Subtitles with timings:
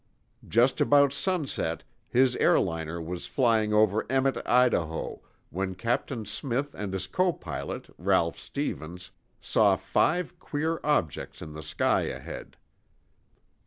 [0.47, 7.05] Just about sunset, his airliner was flying over Emmett, Idaho, when Captain Smith and his
[7.05, 12.57] copilot, Ralph Stevens, saw five queer objects in the sky ahead.